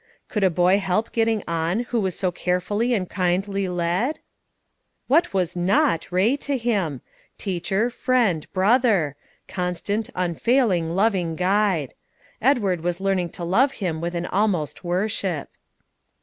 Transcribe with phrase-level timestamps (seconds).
[0.29, 4.17] Could a boy help getting on who was so carefully and kindly led?
[5.05, 7.01] What was not Ray to him?
[7.37, 9.15] teacher, friend, brother;
[9.47, 11.93] constant, unfailing, loving guide.
[12.41, 15.49] Edward was learning to love him with an almost worship.